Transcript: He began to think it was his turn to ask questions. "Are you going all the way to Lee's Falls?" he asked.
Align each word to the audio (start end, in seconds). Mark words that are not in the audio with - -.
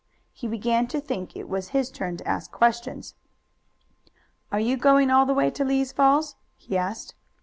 He 0.33 0.47
began 0.47 0.87
to 0.87 0.99
think 0.99 1.35
it 1.35 1.47
was 1.47 1.67
his 1.77 1.91
turn 1.91 2.17
to 2.17 2.27
ask 2.27 2.51
questions. 2.51 3.13
"Are 4.51 4.59
you 4.59 4.75
going 4.75 5.11
all 5.11 5.27
the 5.27 5.35
way 5.35 5.51
to 5.51 5.63
Lee's 5.63 5.91
Falls?" 5.91 6.37
he 6.57 6.75
asked. 6.75 7.13